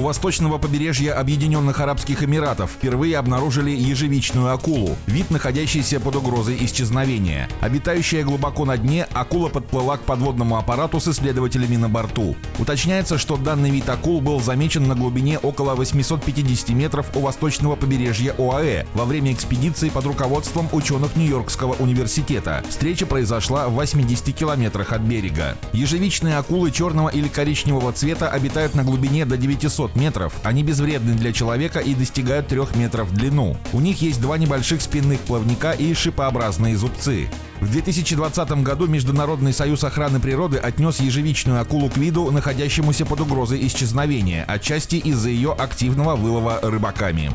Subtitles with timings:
[0.00, 7.50] У восточного побережья Объединенных Арабских Эмиратов впервые обнаружили ежевичную акулу, вид, находящийся под угрозой исчезновения.
[7.60, 12.34] Обитающая глубоко на дне, акула подплыла к подводному аппарату с исследователями на борту.
[12.58, 18.32] Уточняется, что данный вид акул был замечен на глубине около 850 метров у восточного побережья
[18.38, 22.64] ОАЭ во время экспедиции под руководством ученых Нью-Йоркского университета.
[22.70, 25.58] Встреча произошла в 80 километрах от берега.
[25.74, 31.14] Ежевичные акулы черного или коричневого цвета обитают на глубине до 900 500 метров, они безвредны
[31.14, 33.56] для человека и достигают 3 метров в длину.
[33.72, 37.28] У них есть два небольших спинных плавника и шипообразные зубцы.
[37.60, 43.66] В 2020 году Международный союз охраны природы отнес ежевичную акулу к виду, находящемуся под угрозой
[43.66, 47.30] исчезновения, отчасти из-за ее активного вылова рыбаками.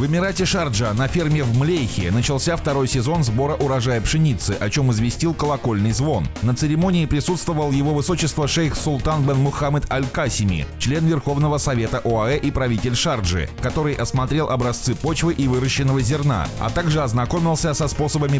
[0.00, 4.90] В Эмирате Шарджа на ферме в Млейхе начался второй сезон сбора урожая пшеницы, о чем
[4.92, 6.26] известил колокольный звон.
[6.40, 12.50] На церемонии присутствовал его высочество шейх Султан бен Мухаммед Аль-Касими, член Верховного Совета ОАЭ и
[12.50, 18.38] правитель Шарджи, который осмотрел образцы почвы и выращенного зерна, а также ознакомился со способами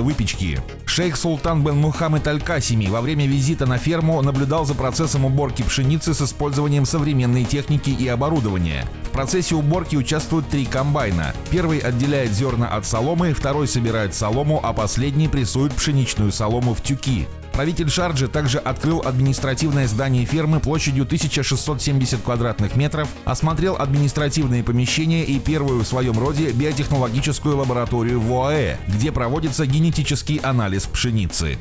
[0.00, 0.60] приготовления выпечки.
[0.86, 6.14] Шейх Султан бен Мухаммед Аль-Касими во время визита на ферму наблюдал за процессом уборки пшеницы
[6.14, 8.84] с использованием современной техники и оборудования.
[9.04, 11.32] В процессе уборки участвуют три комбайна.
[11.50, 17.26] Первый отделяет зерна от соломы, второй собирает солому, а последний прессует пшеничную солому в тюки.
[17.52, 25.38] Правитель Шарджи также открыл административное здание фермы площадью 1670 квадратных метров, осмотрел административные помещения и
[25.38, 31.58] первую в своем роде биотехнологическую лабораторию в ОАЭ, где проводится генетический анализ пшеницы.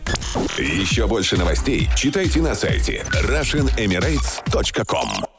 [0.57, 5.38] Еще больше новостей читайте на сайте RussianEmirates.com